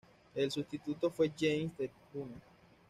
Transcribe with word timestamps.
El 0.33 0.49
sustituto 0.49 1.11
fue 1.11 1.31
James 1.37 1.77
Te-Huna. 1.77 2.41